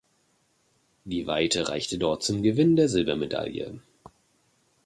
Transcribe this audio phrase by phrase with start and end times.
[1.05, 3.81] Die Weite reichte dort zum Gewinn der Silbermedaille.